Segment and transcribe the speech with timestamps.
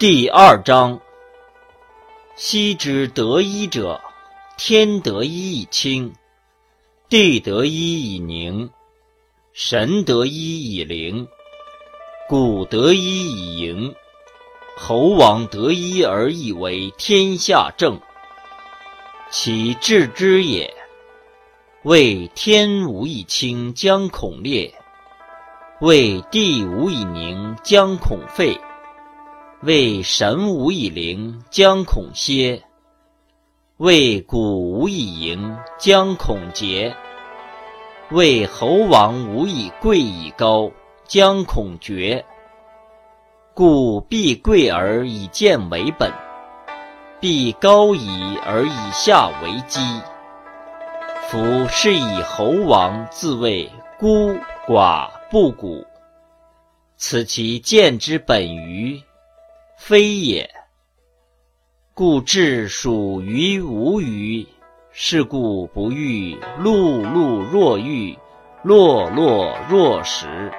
[0.00, 0.98] 第二章：
[2.34, 4.00] 昔之得一者，
[4.56, 6.14] 天得一以清，
[7.10, 8.70] 地得一以宁，
[9.52, 11.28] 神得一以灵，
[12.30, 13.94] 谷得一以盈，
[14.74, 18.00] 侯王得一而以为天下正。
[19.30, 20.72] 其治之也，
[21.82, 24.72] 谓天无以清，将恐裂；
[25.82, 28.58] 谓地无以宁，将恐废。
[29.62, 32.62] 为神无以灵，将恐歇；
[33.76, 36.94] 为谷无以盈，将恐竭；
[38.10, 40.70] 为侯王无以贵以高，
[41.06, 42.24] 将恐绝。
[43.52, 46.10] 故必贵而以贱为本，
[47.20, 49.78] 必高以而以下为基。
[51.28, 54.34] 夫是以侯王自谓孤
[54.66, 55.84] 寡不古，
[56.96, 59.02] 此其贱之本于。
[59.82, 60.50] 非也，
[61.94, 64.46] 故智属于无余。
[64.92, 68.16] 是故不欲碌碌若玉，
[68.62, 70.52] 落落若石。